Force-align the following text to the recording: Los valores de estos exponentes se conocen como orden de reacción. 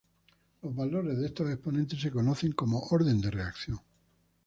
Los 0.63 0.75
valores 0.75 1.19
de 1.19 1.27
estos 1.27 1.47
exponentes 1.51 2.01
se 2.01 2.09
conocen 2.09 2.53
como 2.53 2.87
orden 2.89 3.21
de 3.21 3.29
reacción. 3.29 3.79